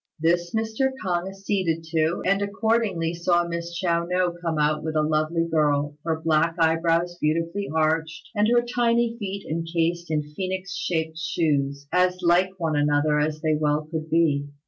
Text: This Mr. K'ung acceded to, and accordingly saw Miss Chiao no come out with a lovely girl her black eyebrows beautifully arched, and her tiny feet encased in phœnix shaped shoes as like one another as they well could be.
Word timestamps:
This 0.19 0.55
Mr. 0.55 0.89
K'ung 1.05 1.27
acceded 1.27 1.83
to, 1.91 2.23
and 2.25 2.41
accordingly 2.41 3.13
saw 3.13 3.47
Miss 3.47 3.71
Chiao 3.75 4.03
no 4.07 4.31
come 4.31 4.57
out 4.57 4.83
with 4.83 4.95
a 4.95 5.03
lovely 5.03 5.45
girl 5.45 5.95
her 6.03 6.19
black 6.19 6.55
eyebrows 6.57 7.19
beautifully 7.21 7.69
arched, 7.71 8.29
and 8.33 8.47
her 8.47 8.63
tiny 8.63 9.15
feet 9.19 9.45
encased 9.47 10.09
in 10.09 10.23
phœnix 10.23 10.71
shaped 10.75 11.19
shoes 11.19 11.87
as 11.91 12.17
like 12.23 12.49
one 12.59 12.75
another 12.75 13.19
as 13.19 13.41
they 13.41 13.53
well 13.53 13.87
could 13.91 14.09
be. 14.09 14.47